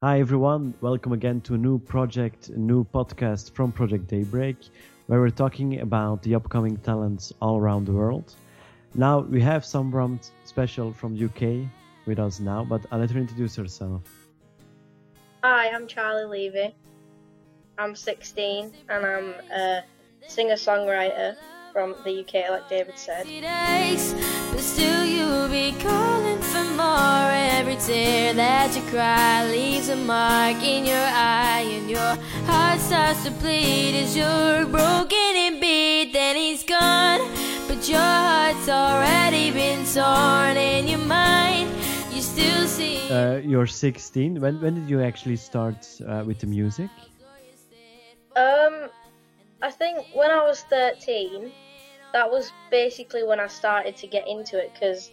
Hi, 0.00 0.20
everyone. 0.20 0.74
Welcome 0.80 1.12
again 1.12 1.40
to 1.40 1.54
a 1.54 1.58
new 1.58 1.76
project, 1.80 2.50
a 2.50 2.56
new 2.56 2.84
podcast 2.84 3.50
from 3.50 3.72
Project 3.72 4.06
Daybreak, 4.06 4.56
where 5.08 5.18
we're 5.18 5.28
talking 5.28 5.80
about 5.80 6.22
the 6.22 6.36
upcoming 6.36 6.76
talents 6.76 7.32
all 7.42 7.58
around 7.58 7.84
the 7.84 7.92
world. 7.92 8.36
Now, 8.94 9.18
we 9.18 9.40
have 9.42 9.64
someone 9.64 10.20
special 10.44 10.92
from 10.92 11.16
UK 11.20 11.68
with 12.06 12.20
us 12.20 12.38
now, 12.38 12.62
but 12.62 12.86
I'll 12.92 13.00
let 13.00 13.10
her 13.10 13.18
introduce 13.18 13.56
herself. 13.56 14.02
Hi, 15.42 15.70
I'm 15.70 15.88
Charlie 15.88 16.48
Leavy. 16.48 16.72
I'm 17.76 17.96
16 17.96 18.72
and 18.88 19.04
I'm 19.04 19.34
a 19.52 19.82
singer 20.28 20.54
songwriter 20.54 21.34
from 21.72 21.96
the 22.04 22.20
UK, 22.20 22.50
like 22.50 22.68
David 22.68 22.96
said. 22.96 23.26
But 24.50 24.60
still, 24.60 25.04
you'll 25.04 25.48
be 25.48 25.72
calling 25.80 26.38
for 26.38 26.64
more. 26.74 27.30
Every 27.58 27.76
tear 27.76 28.34
that 28.34 28.74
you 28.76 28.82
cry 28.90 29.46
leaves 29.50 29.88
a 29.88 29.96
mark 29.96 30.62
in 30.62 30.84
your 30.86 30.96
eye, 30.96 31.66
and 31.76 31.90
your 31.90 32.14
heart 32.46 32.80
starts 32.80 33.24
to 33.24 33.30
bleed 33.30 33.94
as 34.02 34.16
you're 34.16 34.64
broken 34.66 35.32
and 35.44 35.60
beat. 35.60 36.12
Then 36.12 36.36
he's 36.36 36.64
gone, 36.64 37.20
but 37.66 37.88
your 37.88 37.98
heart's 37.98 38.68
already 38.68 39.50
been 39.50 39.84
torn 39.84 40.56
in 40.56 40.88
your 40.88 41.04
mind. 41.06 41.70
You 42.12 42.22
still 42.22 42.66
see. 42.66 43.10
Uh, 43.10 43.36
you're 43.38 43.66
16. 43.66 44.40
When 44.40 44.60
when 44.60 44.74
did 44.74 44.88
you 44.88 45.02
actually 45.02 45.36
start 45.36 45.86
uh, 46.06 46.24
with 46.26 46.38
the 46.40 46.46
music? 46.46 46.90
Um, 48.36 48.88
I 49.62 49.70
think 49.70 50.06
when 50.14 50.30
I 50.30 50.42
was 50.46 50.62
13, 50.70 51.50
that 52.12 52.30
was 52.30 52.52
basically 52.70 53.24
when 53.24 53.40
I 53.40 53.46
started 53.46 53.96
to 53.96 54.06
get 54.06 54.26
into 54.28 54.58
it 54.58 54.72
because 54.72 55.10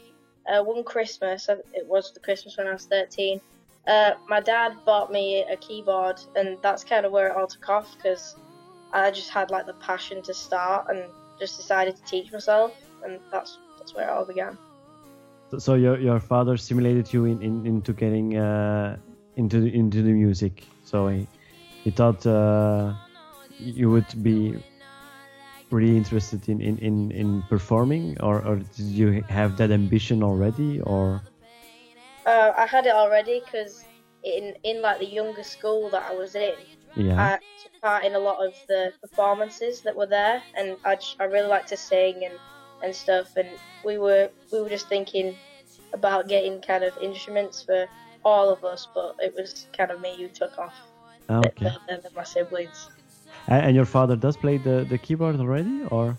uh, 0.47 0.63
one 0.63 0.83
Christmas, 0.83 1.49
uh, 1.49 1.57
it 1.73 1.85
was 1.85 2.11
the 2.13 2.19
Christmas 2.19 2.57
when 2.57 2.67
I 2.67 2.73
was 2.73 2.85
13, 2.85 3.41
uh, 3.87 4.11
my 4.27 4.39
dad 4.39 4.73
bought 4.85 5.11
me 5.11 5.43
a 5.43 5.55
keyboard, 5.57 6.19
and 6.35 6.57
that's 6.61 6.83
kind 6.83 7.05
of 7.05 7.11
where 7.11 7.27
it 7.27 7.35
all 7.35 7.47
took 7.47 7.69
off 7.69 7.95
because 7.95 8.35
I 8.93 9.11
just 9.11 9.29
had 9.29 9.51
like 9.51 9.65
the 9.67 9.73
passion 9.73 10.21
to 10.23 10.33
start 10.33 10.87
and 10.89 11.03
just 11.39 11.57
decided 11.57 11.95
to 11.97 12.03
teach 12.03 12.31
myself, 12.31 12.73
and 13.03 13.19
that's 13.31 13.59
that's 13.77 13.93
where 13.93 14.07
it 14.07 14.11
all 14.11 14.25
began. 14.25 14.57
So, 15.59 15.75
your 15.75 15.99
your 15.99 16.19
father 16.19 16.57
stimulated 16.57 17.13
you 17.13 17.25
in, 17.25 17.41
in 17.41 17.65
into 17.65 17.93
getting 17.93 18.37
uh, 18.37 18.97
into 19.35 19.61
the, 19.61 19.75
into 19.75 20.01
the 20.01 20.11
music. 20.11 20.63
So 20.83 21.07
he 21.07 21.27
he 21.83 21.91
thought 21.91 22.25
uh, 22.25 22.93
you 23.59 23.91
would 23.91 24.23
be 24.23 24.63
really 25.75 25.97
interested 25.97 26.47
in, 26.49 26.61
in, 26.61 26.77
in, 26.79 27.11
in 27.11 27.41
performing, 27.49 28.17
or, 28.21 28.45
or 28.47 28.55
did 28.55 28.89
you 29.01 29.23
have 29.29 29.57
that 29.57 29.71
ambition 29.71 30.23
already, 30.23 30.79
or? 30.81 31.21
Uh, 32.25 32.51
I 32.57 32.65
had 32.65 32.85
it 32.85 32.95
already 32.95 33.41
because 33.43 33.83
in 34.23 34.55
in 34.63 34.81
like 34.81 34.99
the 34.99 35.05
younger 35.05 35.43
school 35.43 35.89
that 35.91 36.03
I 36.09 36.13
was 36.13 36.35
in, 36.35 36.55
Yeah. 36.95 37.21
I 37.21 37.39
took 37.61 37.81
part 37.81 38.05
in 38.05 38.15
a 38.15 38.19
lot 38.19 38.45
of 38.45 38.55
the 38.67 38.93
performances 39.01 39.81
that 39.83 39.95
were 39.95 40.07
there, 40.07 40.41
and 40.55 40.77
I, 40.85 40.95
just, 40.95 41.15
I 41.19 41.25
really 41.25 41.47
like 41.47 41.67
to 41.67 41.77
sing 41.77 42.23
and, 42.25 42.39
and 42.83 42.95
stuff. 42.95 43.27
And 43.35 43.47
we 43.83 43.97
were 43.97 44.29
we 44.51 44.61
were 44.61 44.69
just 44.69 44.87
thinking 44.89 45.37
about 45.93 46.27
getting 46.27 46.61
kind 46.61 46.83
of 46.83 46.97
instruments 47.01 47.63
for 47.63 47.87
all 48.23 48.49
of 48.49 48.63
us, 48.63 48.87
but 48.95 49.15
it 49.19 49.33
was 49.35 49.67
kind 49.77 49.91
of 49.91 50.01
me 50.01 50.15
who 50.17 50.29
took 50.29 50.57
off 50.57 50.75
Ah, 51.29 51.39
okay. 51.39 51.71
than, 51.87 52.01
than 52.01 52.11
my 52.15 52.23
siblings. 52.23 52.89
And, 53.47 53.67
and 53.67 53.75
your 53.75 53.85
father 53.85 54.15
does 54.15 54.37
play 54.37 54.57
the, 54.57 54.85
the 54.89 54.97
keyboard 54.97 55.39
already, 55.39 55.83
or? 55.91 56.17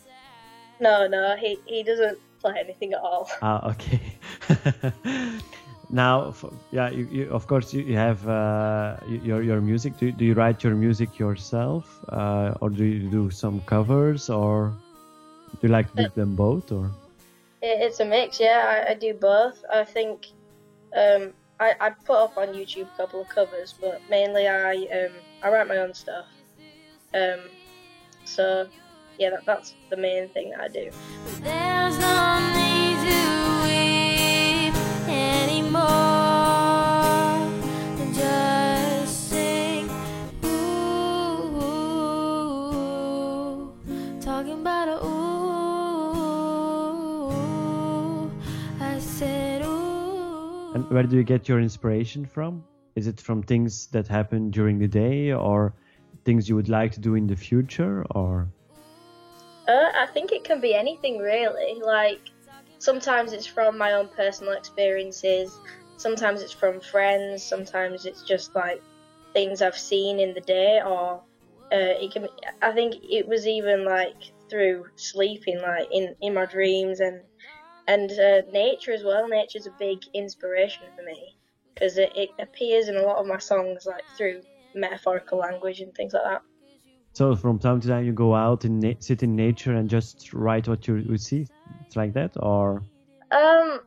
No, 0.81 1.07
no, 1.07 1.37
he 1.37 1.59
he 1.67 1.83
doesn't 1.83 2.19
play 2.41 2.55
anything 2.59 2.93
at 2.93 3.01
all. 3.01 3.31
Ah, 3.41 3.71
okay. 3.71 4.01
now, 5.91 6.29
f- 6.29 6.45
yeah, 6.71 6.91
you, 6.91 7.09
you, 7.11 7.31
of 7.31 7.47
course 7.47 7.73
you, 7.73 7.83
you 7.83 7.97
have 7.97 8.27
uh, 8.29 8.97
your 9.07 9.43
your 9.43 9.61
music. 9.61 9.97
Do, 9.99 10.13
do 10.13 10.25
you 10.25 10.35
write 10.35 10.63
your 10.63 10.75
music 10.75 11.19
yourself, 11.19 12.05
uh, 12.11 12.55
or 12.61 12.71
do 12.71 12.85
you 12.85 13.09
do 13.11 13.31
some 13.31 13.61
covers, 13.63 14.29
or 14.29 14.75
do 15.61 15.67
you 15.67 15.73
like 15.73 15.91
to 15.95 16.05
do 16.05 16.09
them 16.15 16.37
both, 16.37 16.71
or? 16.73 16.91
It, 17.63 17.81
it's 17.81 18.01
a 18.01 18.05
mix, 18.05 18.39
yeah. 18.39 18.85
I, 18.87 18.91
I 18.91 18.95
do 18.95 19.15
both. 19.15 19.65
I 19.73 19.85
think 19.85 20.27
um, 20.95 21.33
I, 21.59 21.75
I 21.81 21.91
put 21.91 22.17
up 22.17 22.37
on 22.37 22.49
YouTube 22.49 22.89
a 22.93 22.97
couple 22.97 23.23
of 23.23 23.29
covers, 23.29 23.75
but 23.81 24.03
mainly 24.11 24.47
I 24.47 24.75
um, 24.75 25.13
I 25.43 25.49
write 25.49 25.69
my 25.69 25.79
own 25.79 25.95
stuff. 25.95 26.27
Um, 27.17 27.41
so 28.25 28.69
yeah, 29.19 29.31
that, 29.31 29.47
that's 29.47 29.75
the 29.89 29.97
main 29.97 30.29
thing 30.29 30.51
that 30.51 30.61
I 30.61 30.69
do. 30.69 30.91
There's 31.41 31.99
no 31.99 32.39
need 32.53 32.99
to 33.09 33.23
anymore. 35.11 35.81
Just 38.13 39.31
sing. 39.31 39.89
Ooh, 40.45 41.73
talking 44.21 44.61
about 44.61 44.89
a 44.89 45.03
ooh. 45.07 45.47
I 48.79 48.99
said 48.99 49.63
ooh. 49.65 50.75
And 50.75 50.91
where 50.91 51.05
do 51.05 51.17
you 51.17 51.25
get 51.25 51.49
your 51.49 51.61
inspiration 51.61 52.27
from? 52.27 52.63
Is 52.95 53.07
it 53.07 53.19
from 53.23 53.43
things 53.43 53.87
that 53.87 54.07
happen 54.07 54.51
during 54.51 54.79
the 54.79 54.89
day, 54.89 55.33
or 55.33 55.73
things 56.27 56.49
you 56.49 56.57
would 56.57 56.69
like 56.69 56.93
to 56.93 57.01
do 57.01 57.15
in 57.15 57.27
the 57.27 57.37
future, 57.37 58.05
or? 58.11 58.49
Uh, 59.69 59.91
I 59.95 60.07
think 60.13 60.33
it 60.33 60.45
can 60.45 60.61
be 60.61 60.75
anything 60.75 61.19
really. 61.19 61.81
Like 61.81 62.21
sometimes 62.79 63.33
it's 63.33 63.47
from 63.47 63.79
my 63.79 63.93
own 63.93 64.09
personal 64.15 64.53
experiences, 64.53 65.59
sometimes 65.97 66.43
it's 66.43 66.53
from 66.53 66.81
friends, 66.81 67.49
sometimes 67.49 68.05
it's 68.05 68.23
just 68.23 68.55
like 68.55 68.83
things 69.33 69.63
I've 69.63 69.79
seen 69.79 70.21
in 70.21 70.35
the 70.35 70.41
day, 70.43 70.81
or 70.85 71.23
uh, 71.73 71.95
it 72.03 72.13
can. 72.13 72.29
I 72.63 72.73
think 72.73 72.95
it 73.03 73.27
was 73.29 73.47
even 73.47 73.85
like 73.85 74.21
through 74.51 74.85
sleeping, 74.97 75.61
like 75.63 75.89
in 75.91 76.15
in 76.21 76.35
my 76.35 76.47
dreams 76.47 77.01
and 77.01 77.23
and 77.87 78.11
uh, 78.13 78.43
nature 78.53 78.93
as 78.93 79.05
well. 79.05 79.29
Nature's 79.29 79.67
a 79.67 79.79
big 79.79 79.99
inspiration 80.15 80.89
for 80.97 81.05
me 81.05 81.37
because 81.75 81.99
it, 81.99 82.13
it 82.15 82.31
appears 82.41 82.89
in 82.89 82.97
a 82.97 83.03
lot 83.03 83.19
of 83.19 83.27
my 83.27 83.39
songs, 83.39 83.85
like 83.87 84.05
through 84.17 84.43
metaphorical 84.77 85.39
language 85.39 85.81
and 85.81 85.95
things 85.95 86.13
like 86.13 86.25
that. 86.25 86.43
So 87.15 87.35
from 87.35 87.59
time 87.59 87.81
to 87.81 87.89
time 87.89 88.05
you 88.05 88.13
go 88.13 88.35
out 88.35 88.65
and 88.65 88.81
na- 88.81 89.01
sit 89.01 89.23
in 89.23 89.35
nature 89.37 89.75
and 89.75 89.89
just 89.89 90.33
write 90.35 90.69
what 90.69 90.87
you, 90.87 90.97
you 90.97 91.17
see. 91.17 91.47
It's 91.87 91.97
like 91.97 92.13
that, 92.13 92.33
or 92.37 92.83
Um, 93.31 93.81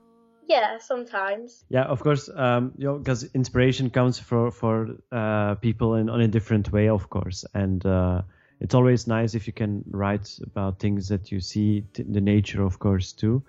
yeah, 0.48 0.80
sometimes. 0.80 1.64
yeah, 1.70 1.84
of 1.84 2.02
course. 2.02 2.28
Um, 2.36 2.74
you 2.78 2.86
know, 2.86 2.98
because 2.98 3.24
inspiration 3.36 3.90
comes 3.92 4.18
for 4.20 4.52
for 4.52 4.88
uh, 5.12 5.56
people 5.56 5.96
in 5.96 6.10
on 6.10 6.22
a 6.22 6.28
different 6.28 6.72
way, 6.72 6.90
of 6.90 7.10
course, 7.10 7.46
and 7.54 7.86
uh, 7.86 8.24
it's 8.60 8.74
always 8.74 9.08
nice 9.08 9.36
if 9.36 9.46
you 9.46 9.54
can 9.54 9.84
write 9.92 10.38
about 10.44 10.80
things 10.80 11.08
that 11.10 11.32
you 11.32 11.40
see 11.40 11.82
t- 11.94 12.04
the 12.04 12.22
nature, 12.22 12.64
of 12.64 12.80
course, 12.80 13.14
too. 13.14 13.44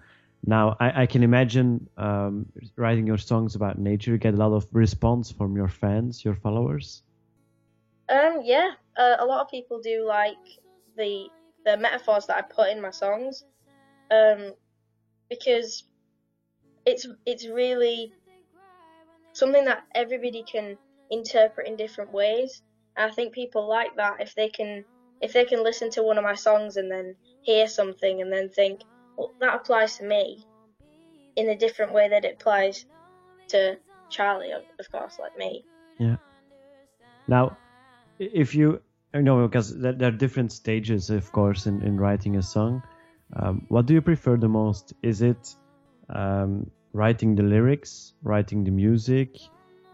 Now, 0.47 0.77
I, 0.79 1.03
I 1.03 1.07
can 1.07 1.23
imagine 1.23 1.89
um, 1.97 2.47
writing 2.77 3.07
your 3.07 3.19
songs 3.19 3.55
about 3.57 3.79
nature, 3.79 4.13
you 4.13 4.19
get 4.19 4.35
a 4.35 4.37
lot 4.37 4.53
of 4.53 4.67
response 4.73 5.31
from 5.33 5.57
your 5.57 5.69
fans, 5.69 6.25
your 6.25 6.35
followers. 6.35 7.03
Um, 8.11 8.41
yeah, 8.45 8.73
uh, 8.97 9.17
a 9.21 9.25
lot 9.25 9.41
of 9.41 9.49
people 9.49 9.81
do 9.81 10.05
like 10.07 10.37
the 10.97 11.29
the 11.65 11.77
metaphors 11.77 12.27
that 12.27 12.37
I 12.37 12.43
put 12.43 12.71
in 12.71 12.81
my 12.81 12.91
songs, 12.91 13.45
um, 14.11 14.53
because 15.29 15.85
it's 16.85 17.07
it's 17.25 17.47
really 17.47 18.13
something 19.33 19.65
that 19.65 19.85
everybody 19.95 20.43
can 20.43 20.77
interpret 21.11 21.69
in 21.69 21.77
different 21.77 22.13
ways. 22.13 22.63
And 22.97 23.11
I 23.11 23.15
think 23.15 23.33
people 23.33 23.69
like 23.69 23.95
that 23.97 24.21
if 24.21 24.35
they 24.35 24.49
can 24.49 24.85
if 25.21 25.33
they 25.33 25.45
can 25.45 25.63
listen 25.63 25.91
to 25.91 26.03
one 26.03 26.19
of 26.19 26.25
my 26.25 26.35
songs 26.35 26.77
and 26.77 26.91
then 26.91 27.15
hear 27.43 27.69
something 27.69 28.23
and 28.23 28.33
then 28.33 28.49
think, 28.49 28.81
well, 29.17 29.33
that 29.41 29.55
applies 29.55 29.99
to 29.99 30.05
me 30.05 30.45
in 31.37 31.49
a 31.49 31.57
different 31.57 31.93
way 31.93 32.09
that 32.09 32.25
it 32.25 32.35
applies 32.41 32.87
to 33.49 33.77
Charlie, 34.09 34.53
of, 34.53 34.91
course, 34.91 35.19
like 35.19 35.37
me. 35.39 35.65
Yeah. 35.99 36.17
Now, 37.29 37.57
if 38.21 38.55
you, 38.55 38.83
know, 39.15 39.49
because 39.49 39.77
there 39.77 40.09
are 40.09 40.11
different 40.11 40.53
stages, 40.53 41.09
of 41.11 41.33
course, 41.33 41.67
in, 41.67 41.83
in 41.83 41.99
writing 41.99 42.37
a 42.37 42.43
song. 42.43 42.83
Um, 43.35 43.65
what 43.69 43.87
do 43.87 43.95
you 43.95 44.03
prefer 44.03 44.37
the 44.37 44.49
most? 44.49 44.93
Is 45.03 45.23
it 45.23 45.55
um, 46.11 46.71
writing 46.93 47.35
the 47.35 47.43
lyrics, 47.43 48.13
writing 48.23 48.63
the 48.63 48.71
music, 48.71 49.39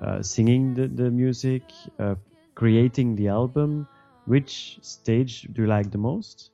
uh, 0.03 0.23
singing 0.23 0.75
the, 0.75 0.89
the 0.89 1.11
music, 1.11 1.63
uh, 2.01 2.17
creating 2.57 3.15
the 3.15 3.29
album? 3.29 3.87
Which 4.27 4.79
stage 4.83 5.43
do 5.53 5.63
you 5.63 5.69
like 5.69 5.93
the 5.93 5.99
most? 5.99 6.51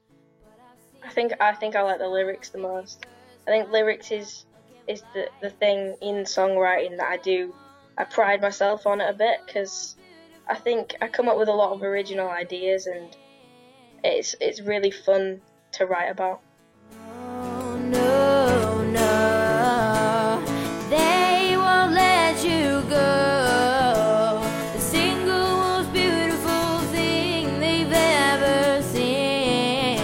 I 1.03 1.11
think 1.11 1.33
I 1.41 1.53
think 1.55 1.75
I 1.75 1.83
like 1.83 1.99
the 1.99 2.09
lyrics 2.09 2.51
the 2.51 2.59
most. 2.59 3.07
I 3.47 3.51
think 3.51 3.71
lyrics 3.71 4.11
is 4.11 4.45
is 4.87 5.03
the 5.15 5.29
the 5.41 5.49
thing 5.51 5.97
in 6.03 6.25
songwriting 6.25 6.99
that 6.99 7.09
I 7.09 7.17
do. 7.17 7.55
I 7.97 8.05
pride 8.05 8.43
myself 8.43 8.87
on 8.87 9.01
it 9.01 9.09
a 9.09 9.15
bit 9.15 9.41
because 9.47 9.97
I 10.53 10.55
think 10.55 10.95
I 11.01 11.09
come 11.09 11.31
up 11.31 11.39
with 11.39 11.49
a 11.49 11.53
lot 11.53 11.73
of 11.73 11.83
original 11.83 12.29
ideas, 12.29 12.87
and 12.87 13.17
it's 14.05 14.37
it's 14.39 14.61
really 14.61 14.91
fun 14.91 15.41
to 15.73 15.87
write 15.87 16.11
about. 16.11 16.43
No, 17.89 18.83
no, 18.85 20.45
they 20.91 21.55
won't 21.57 21.95
let 21.95 22.45
you 22.45 22.83
go. 22.91 24.43
The 24.75 24.79
single 24.79 25.57
most 25.57 25.91
beautiful 25.95 26.81
thing 26.93 27.59
they've 27.59 27.91
ever 27.91 28.83
seen. 28.83 29.97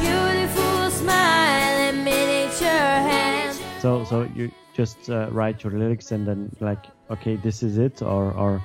Beautiful 0.00 0.90
smile 0.90 1.76
and 1.86 2.04
miniature 2.04 2.66
hands. 2.66 3.60
So, 3.78 4.02
so 4.02 4.22
you 4.34 4.50
just 4.74 5.08
uh, 5.08 5.28
write 5.30 5.62
your 5.62 5.72
lyrics 5.72 6.10
and 6.10 6.26
then 6.26 6.50
like 6.58 6.86
okay, 7.10 7.36
this 7.36 7.62
is 7.62 7.78
it, 7.78 8.02
or 8.02 8.32
or 8.32 8.62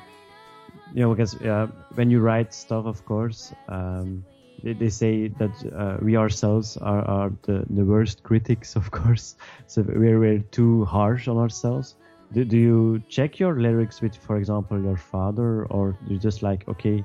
you 0.94 1.02
know, 1.02 1.14
because 1.14 1.40
uh, 1.42 1.68
when 1.96 2.10
you 2.10 2.20
write 2.20 2.54
stuff, 2.54 2.86
of 2.86 3.06
course, 3.06 3.54
um, 3.70 4.26
they, 4.64 4.74
they 4.74 4.90
say 4.90 5.30
that 5.30 5.52
uh, 5.76 5.98
we 6.02 6.18
ourselves 6.18 6.78
are, 6.78 7.02
are 7.08 7.32
the, 7.44 7.66
the 7.70 7.84
worst 7.84 8.24
critics, 8.24 8.76
of 8.82 8.92
course. 8.92 9.36
So 9.68 9.82
we're 9.82 10.20
we're 10.20 10.40
too 10.40 10.86
harsh 10.86 11.28
on 11.28 11.38
ourselves. 11.38 11.96
Do, 12.34 12.46
do 12.46 12.58
you 12.58 13.04
check 13.10 13.40
your 13.40 13.60
lyrics 13.60 14.02
with, 14.02 14.16
for 14.16 14.38
example, 14.38 14.82
your 14.82 14.96
father, 14.96 15.66
or 15.66 15.98
you 16.08 16.18
just 16.18 16.42
like, 16.42 16.66
okay, 16.70 17.04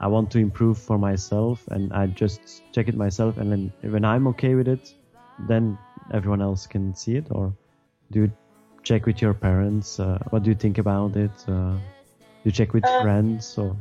I 0.00 0.08
want 0.08 0.32
to 0.32 0.38
improve 0.38 0.78
for 0.78 0.98
myself, 0.98 1.66
and 1.68 1.92
I 1.92 2.08
just 2.08 2.62
check 2.72 2.88
it 2.88 2.96
myself, 2.96 3.38
and 3.38 3.52
then 3.52 3.72
when 3.82 4.04
I'm 4.04 4.26
okay 4.28 4.56
with 4.56 4.66
it, 4.66 4.92
then 5.48 5.78
everyone 6.12 6.42
else 6.42 6.66
can 6.66 6.94
see 6.94 7.16
it, 7.16 7.28
or 7.30 7.52
do 8.10 8.20
you 8.22 8.32
check 8.84 9.06
with 9.06 9.20
your 9.20 9.34
parents? 9.34 9.98
Uh, 9.98 10.18
what 10.30 10.42
do 10.42 10.50
you 10.50 10.56
think 10.56 10.78
about 10.78 11.16
it? 11.16 11.30
Uh, 11.48 11.74
do 11.74 12.44
you 12.44 12.52
check 12.52 12.72
with 12.72 12.84
Um, 12.86 13.02
friends 13.02 13.58
or? 13.58 13.76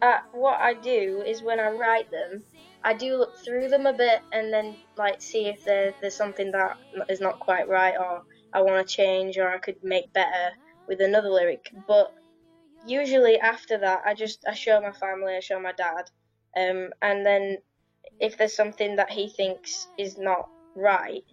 uh, 0.00 0.18
what 0.32 0.60
I 0.60 0.74
do 0.74 1.22
is 1.26 1.42
when 1.42 1.60
I 1.60 1.70
write 1.70 2.10
them, 2.10 2.44
I 2.82 2.94
do 2.94 3.16
look 3.16 3.36
through 3.44 3.68
them 3.68 3.86
a 3.86 3.92
bit 3.92 4.20
and 4.32 4.52
then 4.52 4.76
like 4.96 5.20
see 5.20 5.46
if 5.46 5.64
there, 5.64 5.94
there's 6.00 6.16
something 6.16 6.52
that 6.52 6.76
is 7.08 7.20
not 7.20 7.40
quite 7.40 7.68
right 7.68 7.94
or 7.98 8.22
I 8.52 8.60
want 8.60 8.86
to 8.86 8.94
change 8.94 9.38
or 9.38 9.48
I 9.48 9.58
could 9.58 9.82
make 9.82 10.12
better 10.12 10.50
with 10.86 11.00
another 11.00 11.30
lyric. 11.30 11.70
But 11.86 12.12
usually 12.84 13.40
after 13.40 13.78
that, 13.78 14.02
I 14.04 14.14
just 14.14 14.44
I 14.46 14.54
show 14.54 14.80
my 14.80 14.92
family, 14.92 15.34
I 15.34 15.40
show 15.40 15.58
my 15.58 15.72
dad, 15.72 16.10
um, 16.56 16.90
and 17.02 17.24
then 17.24 17.58
if 18.20 18.36
there's 18.36 18.54
something 18.54 18.96
that 18.96 19.10
he 19.10 19.28
thinks 19.28 19.88
is 19.98 20.18
not 20.18 20.48
right, 20.76 21.24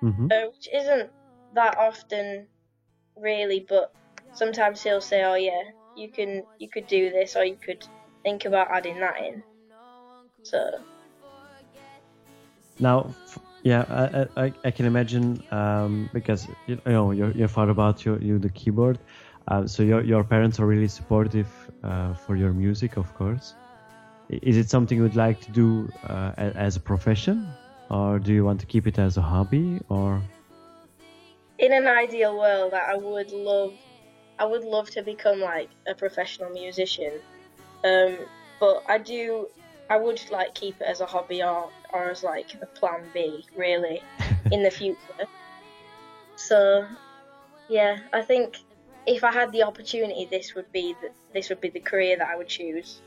hmm 0.00 0.26
uh, 0.30 0.46
which 0.48 0.68
isn't 0.74 1.10
that 1.52 1.78
often 1.78 2.48
really, 3.16 3.66
but 3.68 3.94
sometimes 4.32 4.82
he'll 4.82 5.00
say, 5.00 5.24
"Oh 5.24 5.34
yeah, 5.34 5.64
you 5.94 6.10
can 6.12 6.46
you 6.58 6.68
could 6.68 6.86
do 6.86 7.10
this, 7.10 7.36
or 7.36 7.44
you 7.44 7.56
could 7.56 7.82
think 8.24 8.44
about 8.46 8.70
adding 8.72 9.00
that 9.00 9.18
in." 9.20 9.44
So 10.42 10.84
Now, 12.78 13.14
yeah, 13.62 13.84
I, 13.88 14.44
I, 14.44 14.52
I 14.64 14.70
can 14.70 14.86
imagine 14.86 15.42
um, 15.50 16.08
because 16.12 16.48
you 16.66 16.80
know 16.86 17.10
your 17.10 17.30
your 17.32 17.48
father 17.48 17.74
bought 17.74 18.04
you, 18.04 18.18
you 18.20 18.38
the 18.38 18.48
keyboard, 18.50 18.98
uh, 19.48 19.66
so 19.66 19.82
your 19.82 20.02
your 20.04 20.24
parents 20.24 20.58
are 20.60 20.66
really 20.66 20.88
supportive 20.88 21.70
uh, 21.84 22.14
for 22.14 22.36
your 22.36 22.52
music, 22.52 22.96
of 22.96 23.12
course. 23.14 23.54
Is 24.30 24.56
it 24.56 24.70
something 24.70 24.96
you 24.96 25.02
would 25.02 25.16
like 25.16 25.40
to 25.42 25.52
do 25.52 25.92
uh, 26.08 26.32
as 26.38 26.76
a 26.76 26.80
profession, 26.80 27.56
or 27.90 28.18
do 28.18 28.32
you 28.32 28.44
want 28.44 28.60
to 28.60 28.66
keep 28.66 28.86
it 28.86 28.98
as 28.98 29.16
a 29.18 29.22
hobby, 29.22 29.80
or? 29.88 30.22
In 31.60 31.72
an 31.72 31.86
ideal 31.86 32.36
world, 32.36 32.72
I 32.74 32.96
would 32.96 33.32
love, 33.32 33.74
I 34.38 34.46
would 34.46 34.64
love 34.64 34.90
to 34.90 35.02
become 35.02 35.40
like 35.40 35.68
a 35.86 35.94
professional 35.94 36.50
musician. 36.50 37.12
Um, 37.84 38.16
but 38.58 38.82
I 38.88 38.98
do, 38.98 39.46
I 39.90 39.96
would 39.96 40.20
like 40.30 40.54
keep 40.54 40.80
it 40.80 40.86
as 40.86 41.00
a 41.00 41.06
hobby 41.06 41.42
or 41.42 41.70
or 41.92 42.10
as 42.10 42.22
like 42.22 42.54
a 42.62 42.66
plan 42.66 43.02
B, 43.12 43.44
really, 43.56 44.02
in 44.52 44.62
the 44.62 44.70
future. 44.70 45.26
So, 46.36 46.86
yeah, 47.68 47.98
I 48.12 48.22
think 48.22 48.58
if 49.06 49.22
I 49.24 49.32
had 49.32 49.52
the 49.52 49.62
opportunity, 49.62 50.26
this 50.30 50.54
would 50.54 50.70
be 50.72 50.94
the, 51.02 51.10
this 51.34 51.48
would 51.50 51.60
be 51.60 51.68
the 51.68 51.80
career 51.80 52.16
that 52.16 52.28
I 52.28 52.36
would 52.36 52.48
choose. 52.48 53.02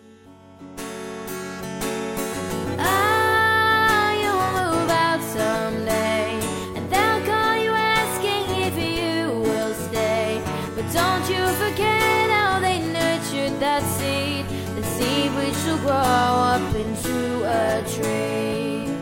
Up 15.93 16.75
into 16.75 17.43
a 17.45 17.83
tree. 17.87 18.93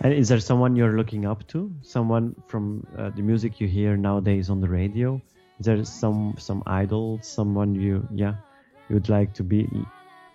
And 0.00 0.12
is 0.12 0.28
there 0.28 0.40
someone 0.40 0.76
you're 0.76 0.96
looking 0.96 1.26
up 1.26 1.46
to? 1.48 1.72
Someone 1.82 2.34
from 2.46 2.86
uh, 2.96 3.10
the 3.10 3.22
music 3.22 3.60
you 3.60 3.66
hear 3.66 3.96
nowadays 3.96 4.48
on 4.50 4.60
the 4.60 4.68
radio? 4.68 5.20
Is 5.58 5.66
there 5.66 5.84
some 5.84 6.34
some 6.38 6.62
idol? 6.66 7.18
Someone 7.22 7.74
you 7.74 8.06
yeah 8.14 8.34
you 8.88 8.94
would 8.94 9.08
like 9.08 9.34
to 9.34 9.42
be 9.42 9.68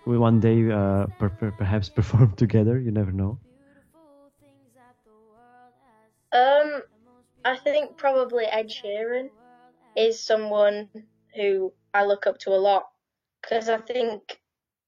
one 0.04 0.38
day 0.38 0.70
uh, 0.70 1.06
per, 1.18 1.30
per, 1.30 1.50
perhaps 1.52 1.88
perform 1.98 2.32
together? 2.36 2.78
You 2.78 2.90
never 2.90 3.12
know. 3.12 3.38
Um, 6.32 6.82
I 7.44 7.56
think 7.56 7.96
probably 7.96 8.44
Ed 8.44 8.68
Sheeran 8.68 9.30
is 9.96 10.20
someone 10.20 10.88
who 11.34 11.72
I 11.94 12.04
look 12.04 12.26
up 12.26 12.38
to 12.40 12.50
a 12.50 12.58
lot 12.58 12.88
because 13.40 13.68
I 13.68 13.78
think 13.78 14.40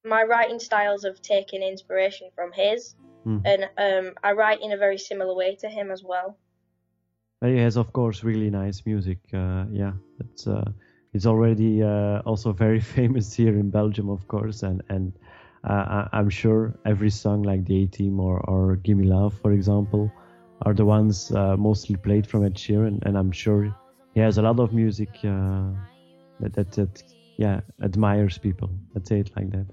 my 0.06 0.22
writing 0.22 0.58
styles 0.58 1.04
have 1.04 1.20
taken 1.20 1.62
inspiration 1.62 2.30
from 2.34 2.52
his, 2.52 2.94
Hmm. 3.24 3.38
and 3.44 3.68
um, 3.76 4.14
I 4.22 4.32
write 4.32 4.62
in 4.62 4.72
a 4.72 4.76
very 4.76 4.98
similar 4.98 5.34
way 5.34 5.56
to 5.56 5.68
him 5.68 5.90
as 5.90 6.04
well. 6.04 6.38
But 7.40 7.50
he 7.50 7.58
has 7.58 7.76
of 7.76 7.92
course 7.92 8.22
really 8.24 8.50
nice 8.50 8.86
music. 8.86 9.18
Uh, 9.34 9.64
yeah, 9.72 9.92
it's 10.20 10.46
uh, 10.46 10.70
it's 11.12 11.26
already 11.26 11.82
uh, 11.82 12.20
also 12.24 12.52
very 12.52 12.80
famous 12.96 13.34
here 13.34 13.58
in 13.58 13.70
Belgium, 13.70 14.08
of 14.08 14.26
course, 14.28 14.62
and 14.62 14.82
and 14.88 15.12
uh, 15.64 16.08
I'm 16.12 16.30
sure 16.30 16.78
every 16.86 17.10
song 17.10 17.42
like 17.42 17.64
the 17.66 17.82
A 17.82 17.86
Team 17.86 18.20
or 18.20 18.38
or 18.48 18.76
Gimme 18.76 19.04
Love, 19.04 19.34
for 19.42 19.52
example, 19.52 20.10
are 20.62 20.74
the 20.74 20.84
ones 20.84 21.32
uh, 21.32 21.56
mostly 21.56 21.96
played 21.96 22.26
from 22.26 22.44
Ed 22.44 22.54
Sheeran, 22.54 23.02
and 23.02 23.18
I'm 23.18 23.32
sure 23.32 23.74
he 24.14 24.20
has 24.20 24.38
a 24.38 24.42
lot 24.42 24.60
of 24.60 24.72
music 24.72 25.10
uh, 25.24 25.70
that, 26.40 26.52
that 26.54 26.72
that 26.72 27.02
yeah 27.38 27.60
admires 27.82 28.38
people. 28.38 28.70
Let's 28.94 29.08
say 29.08 29.20
it 29.20 29.30
like 29.36 29.50
that. 29.50 29.66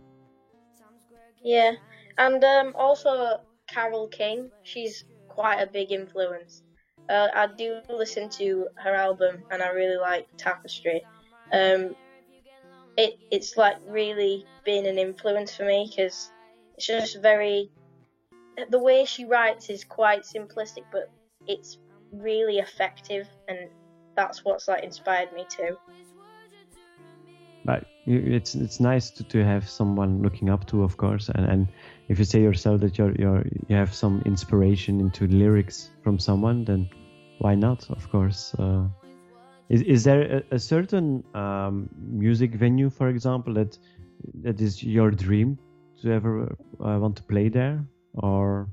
Yeah, 1.43 1.73
and 2.17 2.43
um, 2.43 2.73
also 2.75 3.41
Carole 3.67 4.07
King. 4.07 4.49
She's 4.63 5.03
quite 5.27 5.59
a 5.61 5.67
big 5.67 5.91
influence. 5.91 6.61
Uh, 7.09 7.27
I 7.33 7.47
do 7.47 7.81
listen 7.89 8.29
to 8.37 8.67
her 8.75 8.95
album, 8.95 9.43
and 9.51 9.61
I 9.61 9.69
really 9.69 9.97
like 9.97 10.27
Tapestry. 10.37 11.03
Um, 11.51 11.95
it 12.97 13.17
it's 13.31 13.57
like 13.57 13.77
really 13.87 14.45
been 14.63 14.85
an 14.85 14.97
influence 14.97 15.55
for 15.55 15.65
me 15.65 15.89
because 15.89 16.31
it's 16.77 16.87
just 16.87 17.21
very. 17.21 17.69
The 18.69 18.79
way 18.79 19.03
she 19.05 19.25
writes 19.25 19.69
is 19.69 19.83
quite 19.83 20.21
simplistic, 20.21 20.83
but 20.91 21.09
it's 21.47 21.77
really 22.13 22.59
effective, 22.59 23.27
and 23.47 23.57
that's 24.15 24.45
what's 24.45 24.67
like 24.67 24.83
inspired 24.83 25.33
me 25.33 25.45
too. 25.49 25.75
It's 28.05 28.55
it's 28.55 28.79
nice 28.79 29.09
to, 29.11 29.23
to 29.23 29.45
have 29.45 29.69
someone 29.69 30.21
looking 30.21 30.49
up 30.49 30.65
to, 30.67 30.83
of 30.83 30.97
course, 30.97 31.29
and, 31.29 31.45
and 31.45 31.67
if 32.09 32.19
you 32.19 32.25
say 32.25 32.41
yourself 32.41 32.81
that 32.81 32.97
you're 32.97 33.15
you're 33.15 33.45
you 33.67 33.75
have 33.75 33.93
some 33.93 34.21
inspiration 34.25 34.99
into 34.99 35.27
lyrics 35.27 35.89
from 36.03 36.19
someone, 36.19 36.65
then 36.65 36.89
why 37.39 37.55
not? 37.55 37.89
Of 37.89 38.09
course. 38.11 38.53
Uh, 38.59 38.87
is 39.69 39.81
is 39.83 40.03
there 40.03 40.43
a, 40.51 40.55
a 40.55 40.59
certain 40.59 41.23
um, 41.33 41.89
music 41.97 42.55
venue, 42.55 42.89
for 42.89 43.07
example, 43.07 43.53
that 43.53 43.77
that 44.41 44.59
is 44.59 44.83
your 44.83 45.09
dream 45.11 45.57
to 46.01 46.11
ever 46.11 46.43
uh, 46.83 46.99
want 46.99 47.15
to 47.15 47.23
play 47.23 47.47
there, 47.47 47.85
or 48.15 48.67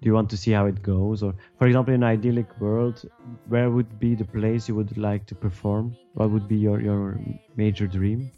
do 0.00 0.06
you 0.08 0.14
want 0.14 0.30
to 0.30 0.36
see 0.36 0.50
how 0.52 0.66
it 0.66 0.82
goes? 0.82 1.22
Or, 1.22 1.34
for 1.58 1.66
example, 1.66 1.92
in 1.94 2.02
an 2.02 2.08
idyllic 2.08 2.58
world, 2.60 3.02
where 3.48 3.70
would 3.70 3.98
be 3.98 4.14
the 4.14 4.24
place 4.24 4.68
you 4.68 4.74
would 4.74 4.96
like 4.96 5.26
to 5.26 5.34
perform? 5.34 5.94
What 6.14 6.30
would 6.30 6.48
be 6.48 6.56
your, 6.56 6.80
your 6.80 7.20
major 7.56 7.86
dream? 7.86 8.30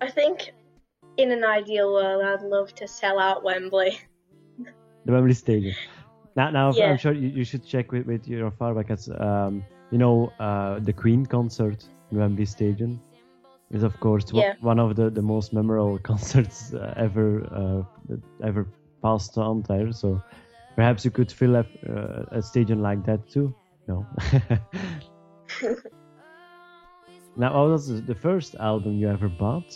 I 0.00 0.10
think 0.10 0.50
in 1.16 1.30
an 1.30 1.44
ideal 1.44 1.92
world, 1.92 2.24
I'd 2.24 2.42
love 2.42 2.74
to 2.74 2.88
sell 2.88 3.18
out 3.20 3.44
Wembley. 3.44 3.98
The 5.04 5.12
Wembley 5.12 5.34
Stadium. 5.34 5.74
Now, 6.36 6.50
now 6.50 6.72
Yeah. 6.72 6.90
I'm 6.90 6.96
sure 6.98 7.12
you, 7.12 7.28
you 7.28 7.44
should 7.44 7.64
check 7.64 7.92
with, 7.92 8.06
with 8.06 8.26
your 8.26 8.50
father 8.50 8.82
because, 8.82 9.08
um, 9.20 9.62
you 9.92 9.98
know, 9.98 10.32
uh, 10.40 10.80
the 10.80 10.92
Queen 10.92 11.24
concert 11.24 11.84
in 12.10 12.18
Wembley 12.18 12.44
Stadium 12.46 13.00
is, 13.70 13.82
of 13.84 13.98
course, 14.00 14.32
one- 14.32 14.42
Yeah. 14.42 14.54
one 14.60 14.80
of 14.80 14.96
the, 14.96 15.10
the 15.10 15.22
most 15.22 15.52
memorable 15.52 15.98
concerts 16.10 16.74
uh, 16.74 16.92
ever 16.96 17.28
uh, 17.60 18.16
ever 18.42 18.66
passed 19.04 19.36
on 19.38 19.62
there. 19.68 19.92
So 19.92 20.20
perhaps 20.76 21.04
you 21.04 21.10
could 21.10 21.30
fill 21.30 21.54
up 21.56 21.66
uh, 21.88 22.38
a 22.38 22.42
stadium 22.42 22.80
like 22.82 23.04
that 23.06 23.20
too. 23.34 23.54
No. 23.86 24.06
now, 27.36 27.50
what 27.54 27.70
was 27.70 27.88
the- 27.88 28.00
the 28.00 28.14
first 28.14 28.54
album 28.70 28.92
you 29.00 29.08
ever 29.08 29.28
bought? 29.28 29.72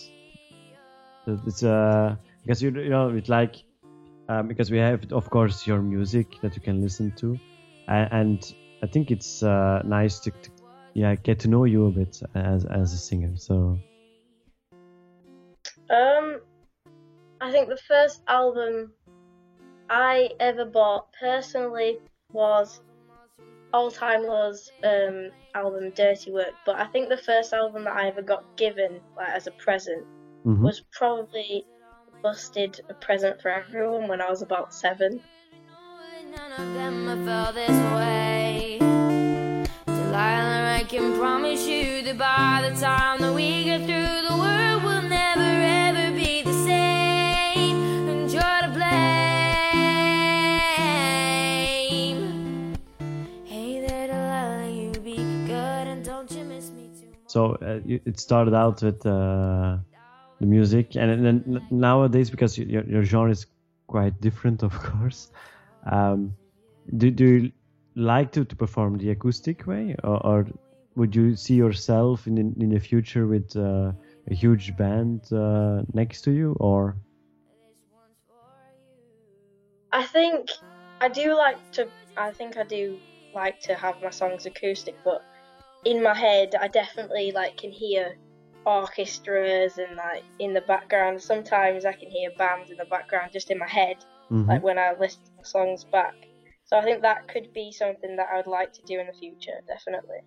It's 1.47 1.63
uh 1.63 2.17
because 2.43 2.63
you 2.63 2.71
you 2.71 2.89
know 2.89 3.11
it's 3.11 3.29
like 3.29 3.57
um, 4.31 4.49
because 4.49 4.71
we 4.71 4.79
have 4.79 5.13
of 5.13 5.29
course 5.29 5.67
your 5.67 5.83
music 5.83 6.27
that 6.43 6.55
you 6.57 6.63
can 6.63 6.81
listen 6.81 7.13
to, 7.17 7.39
and, 7.87 8.09
and 8.13 8.55
I 8.83 8.87
think 8.87 9.11
it's 9.11 9.43
uh, 9.43 9.83
nice 9.85 10.21
to, 10.21 10.31
to 10.31 10.51
yeah 10.95 11.15
get 11.17 11.39
to 11.41 11.49
know 11.49 11.65
you 11.65 11.87
a 11.87 11.91
bit 11.91 12.23
as 12.35 12.65
as 12.65 12.95
a 12.95 12.97
singer. 12.97 13.37
So 13.37 13.79
Um, 15.91 16.41
I 17.41 17.51
think 17.53 17.69
the 17.69 17.83
first 17.89 18.23
album 18.27 18.93
I 19.90 20.30
ever 20.40 20.64
bought 20.64 21.12
personally 21.18 21.99
was 22.33 22.80
All 23.73 23.90
Time 23.90 24.23
Low's 24.23 24.71
um, 24.85 25.30
album 25.54 25.90
Dirty 25.90 26.30
Work, 26.30 26.52
but 26.66 26.76
I 26.76 26.87
think 26.87 27.09
the 27.09 27.16
first 27.16 27.52
album 27.52 27.85
that 27.85 27.97
I 27.97 28.09
ever 28.09 28.23
got 28.23 28.45
given 28.57 29.00
like 29.16 29.28
as 29.30 29.47
a 29.47 29.52
present 29.52 30.04
Mhm. 30.45 30.61
was 30.62 30.83
probably 30.92 31.64
Busted 32.21 32.80
a 32.88 32.95
present 32.95 33.40
for 33.40 33.49
everyone 33.49 34.09
when 34.09 34.21
I 34.21 34.28
was 34.28 34.42
about 34.42 34.75
seven. 34.75 35.23
None 36.35 36.52
of 36.52 36.75
them 36.75 37.07
have 37.07 37.25
felt 37.25 37.54
this 37.54 37.78
way. 37.95 38.78
Delilah, 39.87 40.75
I 40.80 40.85
can 40.88 41.16
promise 41.16 41.64
you 41.68 42.02
that 42.02 42.18
by 42.18 42.68
the 42.68 42.75
time 42.80 43.21
that 43.21 43.33
we 43.33 43.62
get 43.62 43.83
through, 43.83 44.26
the 44.26 44.28
So 57.38 57.52
uh, 57.62 57.78
it 57.87 58.18
started 58.18 58.52
out 58.52 58.83
with 58.83 59.07
uh, 59.07 59.78
the 60.40 60.47
music, 60.47 60.97
and 60.97 61.25
then 61.25 61.68
nowadays, 61.71 62.30
because 62.30 62.59
your, 62.59 62.83
your 62.83 63.04
genre 63.04 63.30
is 63.30 63.47
quite 63.87 64.21
different, 64.21 64.62
of 64.68 64.73
course, 64.73 65.30
um, 65.87 66.33
do, 66.97 67.12
do 67.12 67.25
you 67.25 67.52
like 67.95 68.33
to, 68.33 68.45
to 68.45 68.57
perform 68.57 68.99
the 68.99 69.11
acoustic 69.11 69.68
way, 69.68 69.95
or, 70.02 70.26
or 70.26 70.47
would 70.97 71.14
you 71.14 71.37
see 71.37 71.54
yourself 71.54 72.26
in 72.26 72.35
the, 72.35 72.40
in 72.61 72.71
the 72.71 72.80
future 72.80 73.28
with 73.28 73.54
uh, 73.54 73.92
a 74.28 74.35
huge 74.35 74.76
band 74.76 75.33
uh, 75.33 75.83
next 75.95 76.23
to 76.23 76.33
you, 76.33 76.57
or 76.59 76.97
I 79.92 80.02
think 80.02 80.50
I 81.00 81.09
do 81.09 81.37
like 81.37 81.71
to. 81.75 81.88
I 82.16 82.33
think 82.33 82.57
I 82.57 82.64
do 82.64 82.99
like 83.33 83.61
to 83.61 83.76
have 83.76 84.02
my 84.02 84.11
songs 84.11 84.45
acoustic, 84.45 84.97
but 85.04 85.23
in 85.85 86.03
my 86.03 86.15
head, 86.15 86.55
I 86.61 86.69
definitely 86.69 87.33
like 87.33 87.57
can 87.57 87.71
hear 87.71 88.17
orchestras 88.67 89.79
and 89.79 89.97
like 89.97 90.25
in 90.39 90.53
the 90.53 90.61
background. 90.63 91.23
Sometimes 91.23 91.85
I 91.85 91.93
can 91.93 92.11
hear 92.11 92.31
bands 92.37 92.71
in 92.71 92.77
the 92.77 92.85
background 92.85 93.33
just 93.33 93.51
in 93.51 93.59
my 93.59 93.69
head, 93.69 93.97
Mhm. 94.31 94.49
like 94.49 94.63
when 94.63 94.79
I 94.79 94.95
listen 94.99 95.23
to 95.25 95.31
the 95.39 95.45
songs 95.45 95.85
back. 95.85 96.15
So 96.67 96.77
I 96.77 96.83
think 96.83 97.03
that 97.03 97.29
could 97.29 97.53
be 97.55 97.73
something 97.73 98.17
that 98.17 98.29
I 98.33 98.37
would 98.37 98.47
like 98.47 98.73
to 98.75 98.83
do 98.83 99.01
in 99.01 99.07
the 99.07 99.13
future, 99.15 99.61
definitely. 99.67 100.19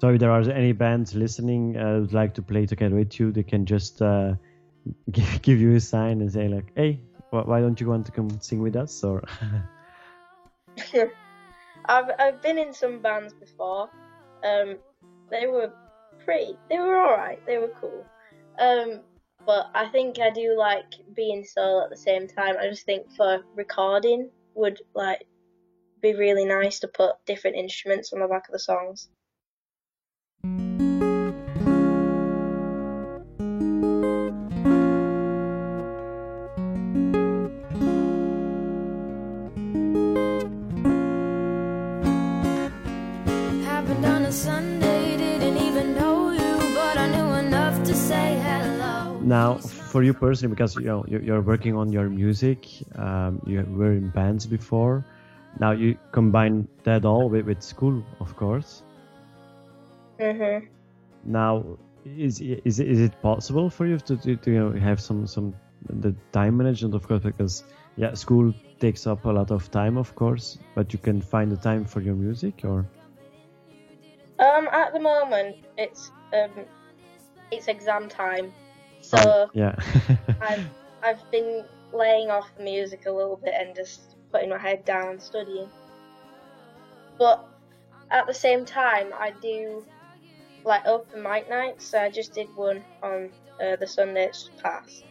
so 0.00 0.10
if 0.10 0.20
there 0.20 0.30
are 0.30 0.42
any 0.50 0.70
bands 0.70 1.14
listening 1.16 1.76
uh, 1.76 1.98
would 2.00 2.12
like 2.12 2.34
to 2.34 2.42
play 2.42 2.64
together 2.66 2.94
with 2.94 3.18
you, 3.18 3.32
they 3.32 3.42
can 3.42 3.66
just 3.66 4.00
uh, 4.00 4.34
give, 5.10 5.42
give 5.42 5.58
you 5.60 5.74
a 5.74 5.80
sign 5.80 6.20
and 6.20 6.30
say 6.32 6.46
like, 6.46 6.72
"Hey, 6.76 7.00
why 7.30 7.60
don't 7.60 7.80
you 7.80 7.88
want 7.88 8.06
to 8.06 8.12
come 8.12 8.30
sing 8.40 8.62
with 8.62 8.76
us?" 8.76 9.02
Or 9.02 9.24
I've 11.86 12.10
I've 12.18 12.42
been 12.42 12.58
in 12.58 12.72
some 12.72 13.00
bands 13.00 13.34
before. 13.34 13.90
Um, 14.44 14.78
they 15.30 15.46
were 15.46 15.72
pretty. 16.24 16.56
They 16.70 16.78
were 16.78 16.96
all 16.96 17.16
right. 17.16 17.44
They 17.46 17.58
were 17.58 17.72
cool. 17.80 18.04
Um, 18.58 19.00
but 19.46 19.70
I 19.74 19.88
think 19.88 20.18
I 20.18 20.30
do 20.30 20.56
like 20.58 20.94
being 21.14 21.44
solo 21.44 21.84
at 21.84 21.90
the 21.90 21.96
same 21.96 22.28
time. 22.28 22.56
I 22.60 22.68
just 22.68 22.84
think 22.84 23.10
for 23.16 23.40
recording 23.54 24.30
would 24.54 24.80
like 24.94 25.26
be 26.02 26.14
really 26.14 26.44
nice 26.44 26.80
to 26.80 26.88
put 26.88 27.16
different 27.26 27.56
instruments 27.56 28.12
on 28.12 28.20
the 28.20 28.28
back 28.28 28.48
of 28.48 28.52
the 28.52 28.58
songs. 28.58 29.08
Now, 49.28 49.58
for 49.58 50.02
you 50.02 50.14
personally, 50.14 50.54
because 50.54 50.76
you 50.76 50.86
know 50.86 51.04
you- 51.08 51.20
you're 51.20 51.42
working 51.42 51.74
on 51.76 51.92
your 51.92 52.08
music, 52.10 52.66
um, 52.96 53.40
you 53.46 53.64
were 53.80 53.92
in 53.92 54.10
bands 54.10 54.46
before. 54.46 55.04
Now 55.58 55.72
you 55.72 55.96
combine 56.12 56.68
that 56.84 57.04
all 57.04 57.28
with, 57.30 57.46
with 57.46 57.62
school, 57.62 58.04
of 58.20 58.36
course. 58.36 58.84
Mhm. 60.18 60.68
Now, 61.24 61.78
is 62.04 62.40
is 62.40 62.80
is 62.80 63.00
it 63.00 63.20
possible 63.22 63.70
for 63.70 63.86
you 63.86 63.98
to, 63.98 64.16
to, 64.16 64.36
to 64.36 64.50
you 64.50 64.58
know 64.60 64.72
have 64.72 65.00
some 65.00 65.26
some 65.26 65.54
the 65.88 66.14
time 66.32 66.56
management, 66.58 66.94
of 66.94 67.06
course, 67.08 67.22
because 67.22 67.64
yeah, 67.96 68.14
school 68.14 68.54
takes 68.80 69.06
up 69.06 69.24
a 69.26 69.30
lot 69.30 69.50
of 69.50 69.70
time, 69.70 69.96
of 69.98 70.14
course, 70.14 70.58
but 70.74 70.92
you 70.92 70.98
can 70.98 71.20
find 71.22 71.50
the 71.52 71.56
time 71.56 71.84
for 71.84 72.00
your 72.00 72.14
music, 72.16 72.62
or 72.64 72.86
Um, 74.38 74.68
at 74.72 74.92
the 74.92 75.00
moment, 75.00 75.56
it's 75.76 76.10
um, 76.32 76.66
it's 77.50 77.68
exam 77.68 78.08
time, 78.08 78.52
so. 79.00 79.44
Um, 79.44 79.50
yeah, 79.54 79.74
I've 80.40 80.66
I've 81.02 81.30
been 81.30 81.64
laying 81.92 82.30
off 82.30 82.48
the 82.56 82.64
music 82.64 83.06
a 83.06 83.10
little 83.10 83.36
bit 83.36 83.54
and 83.56 83.74
just 83.74 84.16
putting 84.32 84.50
my 84.50 84.58
head 84.58 84.84
down 84.84 85.10
and 85.12 85.22
studying. 85.22 85.68
But 87.18 87.46
at 88.10 88.26
the 88.26 88.34
same 88.34 88.64
time, 88.64 89.12
I 89.18 89.32
do 89.42 89.84
like 90.64 90.86
open 90.86 91.22
mic 91.22 91.48
nights. 91.48 91.86
So 91.86 92.00
I 92.00 92.10
just 92.10 92.34
did 92.34 92.48
one 92.54 92.84
on 93.02 93.30
uh, 93.62 93.76
the 93.76 93.86
Sunday 93.86 94.26
that's 94.26 94.50
passed. 94.62 95.04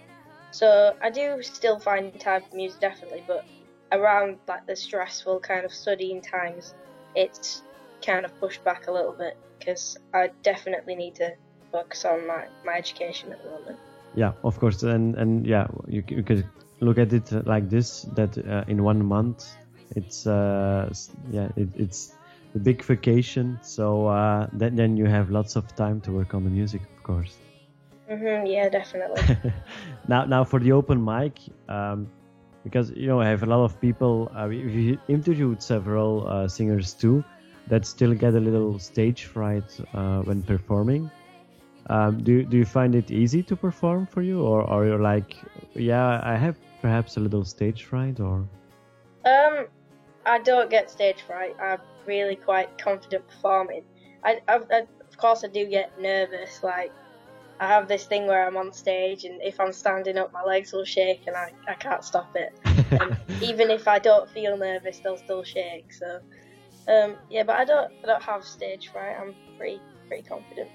So 0.52 0.96
I 1.02 1.10
do 1.10 1.42
still 1.42 1.80
find 1.80 2.18
time 2.20 2.44
for 2.50 2.56
music 2.56 2.80
definitely, 2.80 3.24
but 3.28 3.46
around 3.92 4.38
like 4.48 4.66
the 4.66 4.76
stressful 4.76 5.40
kind 5.42 5.66
of 5.66 5.74
studying 5.74 6.22
times, 6.22 6.74
it's 7.16 7.64
kind 8.06 8.26
of 8.26 8.40
pushed 8.40 8.64
back 8.64 8.88
a 8.88 8.92
little 8.92 9.12
bit 9.12 9.38
because 9.60 9.98
I 10.14 10.32
definitely 10.44 10.96
need 10.96 11.16
to 11.16 11.32
focus 11.78 12.06
on 12.06 12.20
my, 12.28 12.42
my 12.66 12.76
education 12.84 13.32
at 13.34 13.40
the 13.44 13.50
moment. 13.50 13.78
yeah, 14.16 14.32
of 14.44 14.54
course, 14.60 14.84
and 14.84 15.16
and 15.22 15.46
yeah, 15.46 15.68
you, 15.88 16.04
you 16.08 16.24
could 16.24 16.46
look 16.80 16.98
at 16.98 17.14
it 17.14 17.32
like 17.46 17.70
this: 17.70 18.04
that 18.16 18.38
uh, 18.38 18.64
in 18.68 18.84
one 18.84 19.02
month, 19.06 19.40
it's 19.96 20.26
uh, 20.28 20.90
yeah, 21.32 21.50
it, 21.56 21.70
it's 21.76 22.14
a 22.56 22.60
big 22.60 22.84
vacation, 22.84 23.60
so 23.62 24.08
uh, 24.08 24.48
then 24.54 24.76
then 24.76 24.98
you 24.98 25.06
have 25.06 25.30
lots 25.30 25.56
of 25.56 25.64
time 25.76 26.02
to 26.02 26.12
work 26.12 26.34
on 26.34 26.44
the 26.44 26.50
music, 26.50 26.82
of 26.98 27.04
course. 27.04 27.34
hmm 28.10 28.46
yeah, 28.46 28.70
definitely. 28.70 29.22
now, 30.08 30.26
now 30.26 30.44
for 30.44 30.60
the 30.60 30.72
open 30.72 31.04
mic, 31.04 31.34
um, 31.70 32.08
because 32.64 32.92
you 32.92 33.08
know 33.08 33.20
I 33.22 33.28
have 33.28 33.44
a 33.44 33.50
lot 33.54 33.64
of 33.64 33.80
people. 33.82 34.32
Uh, 34.36 34.48
we, 34.50 34.58
we 34.66 35.00
interviewed 35.08 35.62
several 35.62 36.28
uh, 36.28 36.48
singers 36.48 36.94
too 36.94 37.24
that 37.68 37.86
still 37.86 38.14
get 38.14 38.34
a 38.34 38.40
little 38.40 38.80
stage 38.80 39.26
fright 39.26 39.70
uh, 39.94 40.22
when 40.22 40.42
performing. 40.44 41.12
Um, 41.90 42.22
do 42.24 42.44
do 42.44 42.58
you 42.58 42.66
find 42.66 42.96
it 42.96 43.12
easy 43.12 43.42
to 43.44 43.56
perform 43.56 44.06
for 44.06 44.22
you, 44.22 44.42
or 44.42 44.64
are 44.70 44.86
you 44.86 44.98
like, 44.98 45.38
yeah, 45.74 46.20
I 46.24 46.36
have 46.36 46.56
perhaps 46.82 47.18
a 47.18 47.20
little 47.20 47.46
stage 47.46 47.84
fright, 47.84 48.20
or 48.20 48.46
Um, 49.26 49.68
I 50.26 50.40
don't 50.40 50.70
get 50.70 50.92
stage 50.92 51.22
fright. 51.22 51.56
I'm 51.62 51.80
really 52.06 52.36
quite 52.36 52.78
confident 52.78 53.28
performing. 53.28 53.84
I, 54.24 54.42
I, 54.48 54.60
I, 54.72 54.80
of 54.82 55.18
course, 55.18 55.44
I 55.44 55.48
do 55.48 55.66
get 55.66 56.00
nervous. 56.02 56.62
Like, 56.64 56.92
I 57.60 57.68
have 57.68 57.88
this 57.88 58.06
thing 58.06 58.28
where 58.28 58.46
I'm 58.46 58.58
on 58.58 58.74
stage, 58.74 59.24
and 59.24 59.42
if 59.42 59.60
I'm 59.60 59.72
standing 59.72 60.18
up, 60.18 60.34
my 60.34 60.44
legs 60.44 60.74
will 60.74 60.86
shake, 60.86 61.22
and 61.28 61.36
I, 61.36 61.54
I 61.68 61.74
can't 61.76 62.04
stop 62.04 62.36
it. 62.36 62.54
Even 63.42 63.70
if 63.72 63.88
I 63.88 64.00
don't 64.00 64.30
feel 64.30 64.58
nervous, 64.58 65.00
they'll 65.00 65.18
still 65.18 65.44
shake. 65.44 65.94
So, 65.94 66.20
um, 66.88 67.16
yeah, 67.30 67.44
but 67.44 67.56
I 67.58 67.66
don't, 67.66 67.92
I 68.04 68.08
don't 68.08 68.24
have 68.24 68.44
stage 68.44 68.90
fright. 68.90 69.16
I'm 69.20 69.34
pretty, 69.58 69.80
pretty 70.08 70.24
confident. 70.24 70.70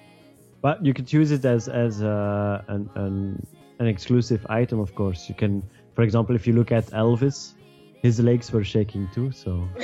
But 0.62 0.85
you 0.85 0.95
could 0.95 1.12
use 1.12 1.33
it 1.33 1.45
as 1.45 1.69
as 1.69 2.02
uh, 2.02 2.62
an, 2.69 2.88
an 2.95 3.47
an 3.81 3.87
exclusive 3.87 4.47
item, 4.49 4.78
of 4.78 4.95
course. 4.95 5.28
You 5.28 5.35
can, 5.35 5.62
for 5.95 6.02
example, 6.02 6.37
if 6.37 6.47
you 6.47 6.54
look 6.54 6.73
at 6.73 6.87
Elvis, 6.92 7.54
his 8.00 8.21
legs 8.21 8.50
were 8.52 8.64
shaking 8.64 9.09
too. 9.12 9.33
So 9.33 9.69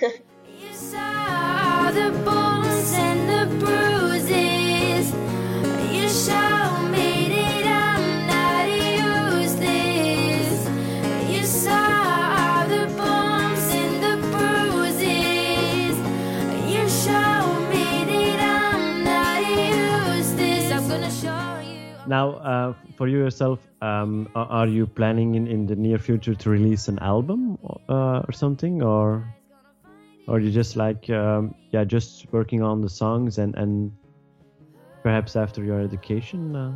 now, 22.08 22.30
uh, 22.36 22.74
for 22.96 23.06
you 23.06 23.18
yourself, 23.18 23.60
um, 23.82 24.28
are 24.34 24.66
you 24.66 24.86
planning 24.86 25.34
in, 25.34 25.46
in 25.46 25.66
the 25.66 25.76
near 25.76 25.98
future 25.98 26.34
to 26.34 26.50
release 26.50 26.88
an 26.88 26.98
album 27.00 27.58
uh, 27.88 28.22
or 28.26 28.32
something, 28.32 28.82
or 28.82 29.22
or 30.26 30.40
you 30.40 30.50
just 30.50 30.76
like 30.76 31.08
um, 31.10 31.54
yeah, 31.70 31.84
just 31.84 32.26
working 32.32 32.62
on 32.62 32.80
the 32.80 32.88
songs 32.88 33.38
and 33.38 33.54
and 33.56 33.92
perhaps 35.02 35.36
after 35.36 35.62
your 35.62 35.80
education? 35.80 36.56
Uh, 36.56 36.74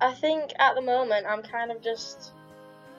I 0.00 0.12
think 0.12 0.52
at 0.58 0.74
the 0.74 0.82
moment 0.82 1.26
I'm 1.26 1.42
kind 1.42 1.70
of 1.70 1.80
just 1.82 2.32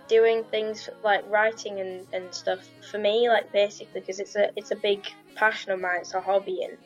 doing 0.08 0.44
things 0.46 0.90
like 1.04 1.24
writing 1.30 1.80
and, 1.80 2.08
and 2.14 2.34
stuff 2.34 2.68
for 2.90 2.98
me, 2.98 3.30
like 3.30 3.52
basically 3.52 4.02
because 4.02 4.20
it's 4.20 4.36
a 4.36 4.50
it's 4.56 4.72
a 4.72 4.76
big 4.76 5.06
passion 5.36 5.72
of 5.72 5.80
mine. 5.80 6.00
It's 6.02 6.14
a 6.14 6.22
hobby 6.22 6.64
and 6.64 6.78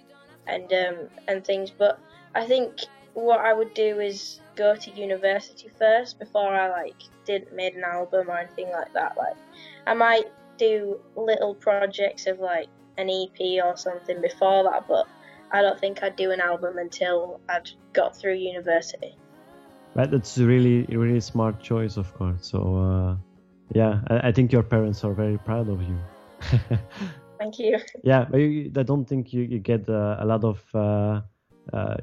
and 0.48 0.74
um, 0.74 1.10
and 1.28 1.46
things. 1.46 1.72
But 1.72 2.00
I 2.36 2.46
think 2.46 2.82
what 3.14 3.40
I 3.40 3.54
would 3.54 3.74
do 3.74 4.00
is 4.00 4.40
go 4.56 4.76
to 4.76 4.92
university 4.92 5.70
first 5.78 6.20
before 6.20 6.54
I 6.54 6.70
like 6.70 6.96
did 7.26 7.52
made 7.54 7.76
an 7.76 7.84
album 7.84 8.30
or 8.30 8.38
anything 8.38 8.70
like 8.72 8.94
that. 8.94 9.18
Like 9.18 9.38
I 9.88 9.94
might 9.94 10.28
do 10.58 11.00
little 11.16 11.56
projects 11.56 12.28
of 12.28 12.40
like 12.40 12.68
an 12.98 13.10
EP 13.10 13.64
or 13.64 13.78
something 13.78 14.22
before 14.22 14.64
that, 14.64 14.88
but 14.88 15.08
I 15.52 15.62
don't 15.62 15.80
think 15.80 16.04
I'd 16.04 16.16
do 16.16 16.32
an 16.32 16.42
album 16.42 16.78
until 16.78 17.40
I'd 17.50 17.70
got 17.94 18.16
through 18.16 18.36
university. 18.36 19.16
Right, 19.96 20.10
that's 20.12 20.38
really 20.38 20.84
really 20.84 21.20
smart 21.20 21.60
choice, 21.62 21.98
of 21.98 22.14
course. 22.14 22.48
So 22.52 22.60
uh, 22.76 23.16
yeah, 23.74 24.02
I, 24.08 24.30
I, 24.30 24.32
think 24.32 24.52
your 24.52 24.64
parents 24.64 25.04
are 25.04 25.14
very 25.14 25.38
proud 25.38 25.70
of 25.70 25.82
you. 25.82 25.98
Thank 27.40 27.58
you. 27.58 27.80
Yeah, 28.04 28.26
but 28.30 28.38
you, 28.38 28.72
I 28.76 28.84
don't 28.84 29.06
think 29.06 29.34
you, 29.34 29.44
you 29.44 29.60
get 29.60 29.88
uh, 29.90 30.18
a 30.20 30.26
lot 30.26 30.44
of 30.44 30.62
uh, 30.74 30.80
uh 30.80 31.22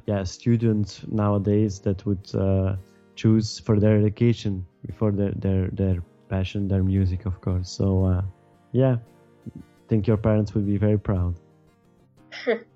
yeah 0.07 0.23
students 0.25 1.03
nowadays 1.09 1.81
that 1.81 2.05
would 2.07 2.35
uh, 2.35 2.77
choose 3.15 3.59
for 3.59 3.81
their 3.81 3.97
education 3.99 4.65
before 4.87 5.13
their 5.13 5.33
their 5.33 5.69
their 5.71 6.03
passion, 6.29 6.69
their 6.69 6.83
music, 6.83 7.27
of 7.27 7.41
course. 7.41 7.71
So 7.71 8.05
uh, 8.05 8.23
yeah, 8.73 8.97
I 9.47 9.89
think 9.89 10.07
your 10.07 10.17
parents 10.17 10.55
would 10.55 10.67
be 10.67 10.77
very 10.77 10.99
proud. 10.99 11.35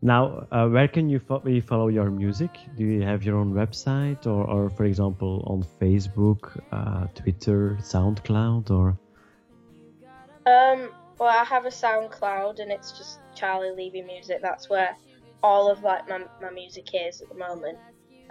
Now, 0.00 0.46
uh, 0.52 0.68
where 0.68 0.86
can 0.86 1.08
you 1.08 1.18
fo- 1.18 1.42
follow 1.60 1.88
your 1.88 2.08
music? 2.08 2.56
Do 2.76 2.84
you 2.84 3.02
have 3.02 3.24
your 3.24 3.36
own 3.36 3.52
website, 3.52 4.26
or, 4.26 4.44
or 4.44 4.70
for 4.70 4.84
example, 4.84 5.42
on 5.48 5.64
Facebook, 5.80 6.56
uh, 6.70 7.08
Twitter, 7.16 7.76
SoundCloud, 7.80 8.70
or? 8.70 8.96
Um. 10.46 10.92
Well, 11.18 11.28
I 11.28 11.42
have 11.42 11.66
a 11.66 11.70
SoundCloud, 11.70 12.60
and 12.60 12.70
it's 12.70 12.92
just 12.92 13.18
Charlie 13.34 13.72
Leavy 13.74 14.06
Music. 14.06 14.38
That's 14.40 14.70
where 14.70 14.96
all 15.42 15.70
of 15.70 15.82
like 15.82 16.08
my 16.08 16.24
my 16.40 16.50
music 16.50 16.88
is 16.94 17.20
at 17.20 17.28
the 17.28 17.34
moment. 17.34 17.78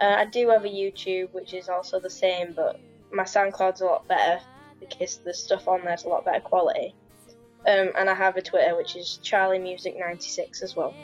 Uh, 0.00 0.16
I 0.18 0.26
do 0.26 0.48
have 0.50 0.64
a 0.64 0.68
YouTube, 0.68 1.32
which 1.32 1.54
is 1.54 1.68
also 1.68 1.98
the 1.98 2.10
same, 2.10 2.52
but 2.54 2.78
my 3.12 3.24
SoundCloud's 3.24 3.80
a 3.80 3.86
lot 3.86 4.06
better 4.06 4.40
because 4.78 5.16
the 5.18 5.34
stuff 5.34 5.66
on 5.66 5.84
there's 5.84 6.04
a 6.04 6.08
lot 6.08 6.24
better 6.24 6.40
quality. 6.40 6.94
Um, 7.66 7.90
and 7.96 8.08
I 8.08 8.14
have 8.14 8.36
a 8.36 8.42
Twitter, 8.42 8.76
which 8.76 8.94
is 8.94 9.18
Charlie 9.22 9.58
Music 9.58 9.98
96 9.98 10.62
as 10.62 10.76
well 10.76 10.94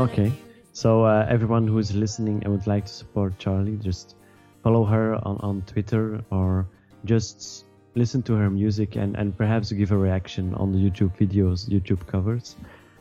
Okay. 0.00 0.32
So 0.72 1.04
uh, 1.04 1.26
everyone 1.28 1.68
who 1.68 1.76
is 1.76 1.94
listening 1.94 2.42
and 2.42 2.54
would 2.54 2.66
like 2.66 2.86
to 2.86 2.92
support 2.92 3.38
Charlie, 3.38 3.76
just 3.76 4.16
follow 4.62 4.82
her 4.84 5.16
on, 5.28 5.36
on 5.40 5.60
Twitter 5.66 6.24
or 6.30 6.66
just 7.04 7.66
listen 7.94 8.22
to 8.22 8.32
her 8.32 8.48
music 8.48 8.96
and, 8.96 9.14
and 9.14 9.36
perhaps 9.36 9.70
give 9.72 9.92
a 9.92 9.98
reaction 9.98 10.54
on 10.54 10.72
the 10.72 10.78
YouTube 10.78 11.14
videos, 11.18 11.68
YouTube 11.68 12.06
covers. 12.06 12.56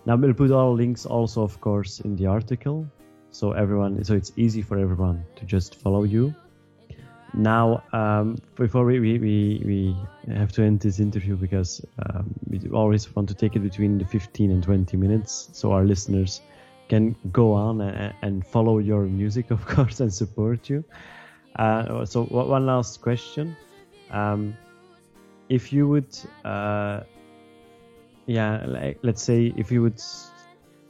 Now 0.06 0.18
we'll 0.18 0.34
put 0.34 0.52
all 0.52 0.74
links 0.74 1.06
also, 1.06 1.42
of 1.42 1.62
course, 1.62 2.02
in 2.02 2.18
the 2.18 2.26
article, 2.26 2.86
so 3.32 3.54
everyone, 3.54 4.04
so 4.04 4.14
it's 4.14 4.34
easy 4.36 4.62
for 4.62 4.78
everyone 4.78 5.24
to 5.38 5.46
just 5.46 5.76
follow 5.76 6.04
you. 6.04 6.36
Now, 7.34 7.82
um, 7.94 8.40
before 8.56 8.84
we, 8.84 9.00
we, 9.00 9.20
we, 9.20 9.64
we, 9.66 10.36
have 10.36 10.52
to 10.54 10.64
end 10.64 10.82
this 10.82 11.00
interview 11.00 11.38
because 11.38 11.80
um, 12.06 12.34
we 12.50 12.60
always 12.72 13.16
want 13.16 13.30
to 13.30 13.36
take 13.36 13.56
it 13.56 13.60
between 13.60 13.98
the 14.00 14.06
15 14.06 14.52
and 14.52 14.62
20 14.62 14.98
minutes, 14.98 15.50
so 15.54 15.72
our 15.72 15.86
listeners 15.86 16.42
can 16.90 17.16
go 17.32 17.54
on 17.54 17.82
and, 17.82 18.14
and 18.22 18.46
follow 18.46 18.80
your 18.80 19.04
music, 19.04 19.52
of 19.52 19.66
course, 19.74 20.00
and 20.00 20.14
support 20.14 20.70
you. 20.70 20.84
Uh, 21.56 22.06
so, 22.06 22.24
one 22.24 22.66
last 22.66 23.02
question. 23.02 23.56
Um, 24.12 24.58
if 25.50 25.74
you 25.74 25.88
would 25.88 26.18
uh, 26.46 27.02
yeah 28.28 28.64
like 28.68 29.00
let's 29.02 29.24
say 29.24 29.52
if 29.58 29.72
you 29.72 29.82
would 29.82 30.00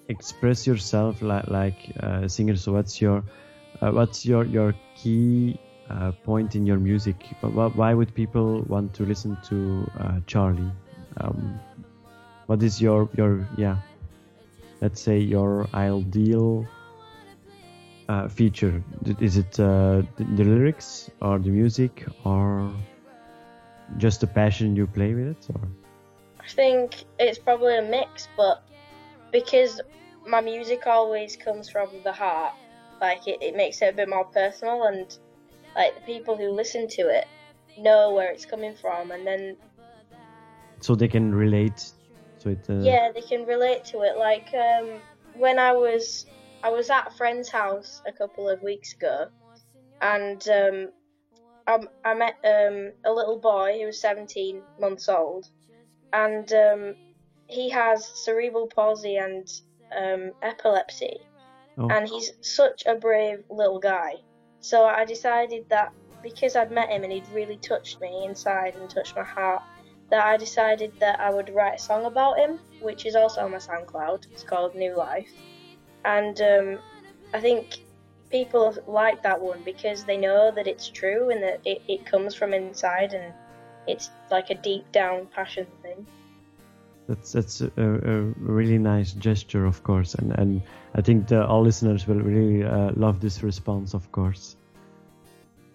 express 0.10 0.68
yourself 0.68 1.22
like 1.22 1.48
like 1.48 1.92
uh, 2.04 2.22
a 2.24 2.30
singer 2.30 2.56
so 2.56 2.74
what's 2.74 3.02
your 3.02 3.24
uh, 3.82 3.92
what's 3.92 4.26
your 4.26 4.44
your 4.46 4.76
key 4.96 5.58
uh, 5.90 6.12
point 6.24 6.56
in 6.56 6.66
your 6.66 6.78
music 6.78 7.16
why 7.42 7.94
would 7.94 8.14
people 8.14 8.62
want 8.68 8.94
to 8.94 9.04
listen 9.06 9.38
to 9.44 9.90
uh, 10.00 10.20
charlie 10.28 10.72
um, 11.22 11.60
what 12.48 12.62
is 12.62 12.82
your 12.82 13.08
your 13.16 13.48
yeah 13.58 13.78
let's 14.82 15.02
say 15.02 15.20
your 15.20 15.68
ideal 15.74 16.66
uh, 18.10 18.28
feature. 18.28 18.84
Is 19.20 19.38
it 19.38 19.52
the, 19.52 20.06
the 20.18 20.44
lyrics 20.44 21.10
or 21.22 21.40
the 21.40 21.50
music 21.50 22.06
or 22.26 22.74
just 23.98 24.22
the 24.22 24.28
passion 24.28 24.76
you 24.76 24.88
play 24.88 25.14
with 25.14 25.28
it 25.28 25.48
or? 25.54 25.62
I 26.40 26.48
think 26.48 27.04
it's 27.20 27.38
probably 27.38 27.78
a 27.78 27.82
mix 27.82 28.28
but 28.36 28.64
because 29.32 29.82
my 30.26 30.42
music 30.42 30.88
always 30.88 31.36
comes 31.36 31.70
from 31.70 31.90
the 32.04 32.12
heart 32.12 32.54
like 33.02 33.28
it, 33.28 33.42
it 33.42 33.56
makes 33.56 33.82
it 33.82 33.94
a 33.94 33.96
bit 33.96 34.10
more 34.10 34.26
personal 34.26 34.84
and 34.84 35.18
like 35.76 35.96
the 35.96 36.02
people 36.02 36.36
who 36.36 36.52
listen 36.52 36.88
to 36.88 37.02
it 37.10 37.28
know 37.78 38.14
where 38.14 38.32
it's 38.32 38.46
coming 38.46 38.76
from 38.76 39.12
and 39.12 39.26
then 39.26 39.56
so 40.82 40.96
they 40.96 41.08
can 41.08 41.34
relate 41.34 41.92
to 42.40 42.50
it 42.50 42.66
uh... 42.70 42.74
yeah 42.80 43.12
they 43.14 43.22
can 43.22 43.46
relate 43.46 43.84
to 43.84 44.02
it 44.02 44.18
like 44.18 44.48
um, 44.54 45.00
when 45.36 45.60
i 45.60 45.72
was 45.72 46.26
i 46.64 46.70
was 46.70 46.90
at 46.90 47.08
a 47.08 47.12
friend's 47.12 47.50
house 47.50 48.02
a 48.08 48.12
couple 48.12 48.48
of 48.50 48.62
weeks 48.62 48.94
ago 48.94 49.28
and 50.02 50.48
um, 50.50 50.90
I, 51.70 51.80
I 52.04 52.14
met 52.16 52.38
um, 52.44 52.92
a 53.06 53.12
little 53.12 53.38
boy 53.38 53.78
who 53.80 53.86
was 53.86 54.02
17 54.02 54.62
months 54.80 55.08
old, 55.08 55.48
and 56.14 56.52
um, 56.52 56.96
he 57.48 57.70
has 57.70 58.08
cerebral 58.08 58.68
palsy 58.68 59.18
and 59.18 59.48
um, 59.96 60.32
epilepsy, 60.42 61.18
oh. 61.78 61.88
and 61.90 62.08
he's 62.08 62.32
such 62.42 62.84
a 62.88 62.96
brave 62.96 63.44
little 63.50 63.80
guy. 63.80 64.16
So 64.62 64.86
I 64.86 65.06
decided 65.06 65.70
that 65.70 65.94
because 66.24 66.56
I'd 66.56 66.72
met 66.72 66.90
him 66.90 67.04
and 67.04 67.14
he'd 67.14 67.30
really 67.30 67.58
touched 67.58 68.02
me 68.02 68.26
inside 68.26 68.76
and 68.76 68.90
touched 68.90 69.16
my 69.16 69.24
heart, 69.24 69.62
that 70.10 70.26
I 70.26 70.38
decided 70.38 70.92
that 71.00 71.20
I 71.20 71.30
would 71.30 71.54
write 71.54 71.76
a 71.76 71.80
song 71.80 72.06
about 72.06 72.38
him, 72.38 72.60
which 72.82 73.06
is 73.06 73.16
also 73.16 73.42
on 73.42 73.52
my 73.52 73.58
SoundCloud. 73.58 74.26
It's 74.32 74.44
called 74.44 74.76
New 74.76 74.96
Life, 74.96 75.32
and 76.06 76.40
um, 76.42 76.80
I 77.34 77.40
think 77.40 77.80
people 78.32 78.76
like 78.88 79.24
that 79.24 79.40
one 79.40 79.62
because 79.64 80.04
they 80.04 80.18
know 80.18 80.52
that 80.52 80.68
it's 80.68 80.88
true 80.90 81.30
and 81.30 81.42
that 81.42 81.60
it, 81.66 81.82
it 81.88 82.06
comes 82.06 82.36
from 82.36 82.54
inside 82.54 83.14
and 83.14 83.34
it's 83.88 84.12
like 84.30 84.50
a 84.52 84.56
deep 84.56 84.92
down 84.92 85.28
passion 85.28 85.66
thing. 85.82 86.06
That's 87.08 87.32
that's 87.32 87.62
a, 87.62 87.70
a 87.78 88.22
really 88.38 88.78
nice 88.78 89.14
gesture, 89.14 89.66
of 89.66 89.82
course, 89.82 90.14
and 90.14 90.32
and 90.38 90.62
I 90.94 91.02
think 91.02 91.28
the, 91.28 91.46
all 91.46 91.64
listeners 91.64 92.08
will 92.08 92.22
really 92.22 92.64
uh, 92.64 92.92
love 92.96 93.20
this 93.20 93.42
response, 93.42 93.96
of 93.96 94.12
course. 94.12 94.56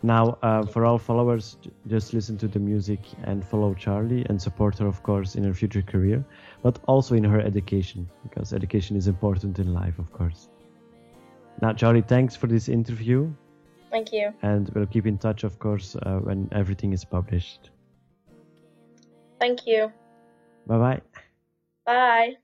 Now, 0.04 0.36
uh, 0.42 0.66
for 0.66 0.84
all 0.84 0.98
followers, 0.98 1.56
just 1.86 2.12
listen 2.12 2.36
to 2.36 2.46
the 2.46 2.58
music 2.58 3.00
and 3.22 3.42
follow 3.42 3.72
Charlie 3.72 4.26
and 4.28 4.40
support 4.40 4.76
her, 4.76 4.86
of 4.86 5.02
course, 5.02 5.34
in 5.34 5.44
her 5.44 5.54
future 5.54 5.80
career, 5.80 6.22
but 6.62 6.78
also 6.86 7.14
in 7.14 7.24
her 7.24 7.40
education, 7.40 8.06
because 8.22 8.52
education 8.52 8.98
is 8.98 9.06
important 9.08 9.58
in 9.58 9.72
life, 9.72 9.98
of 9.98 10.12
course. 10.12 10.50
Now, 11.62 11.72
Charlie, 11.72 12.02
thanks 12.02 12.36
for 12.36 12.48
this 12.48 12.68
interview. 12.68 13.32
Thank 13.90 14.12
you. 14.12 14.34
And 14.42 14.68
we'll 14.74 14.84
keep 14.84 15.06
in 15.06 15.16
touch, 15.16 15.42
of 15.42 15.58
course, 15.58 15.96
uh, 16.02 16.18
when 16.18 16.50
everything 16.52 16.92
is 16.92 17.02
published. 17.02 17.70
Thank 19.40 19.66
you. 19.66 19.90
Bye-bye. 20.66 21.00
Bye. 21.86 22.36